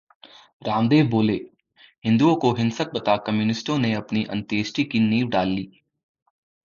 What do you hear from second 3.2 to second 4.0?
कम्युनिस्टों ने